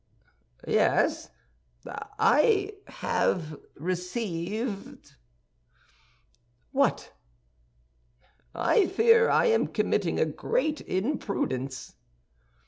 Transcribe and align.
"Yes, 0.67 1.29
I 1.85 2.73
have 2.87 3.55
received—" 3.75 5.13
"What?" 6.71 7.11
"I 8.55 8.87
fear 8.87 9.29
I 9.29 9.45
am 9.45 9.67
committing 9.67 10.19
a 10.19 10.25
great 10.25 10.81
imprudence." 10.89 11.93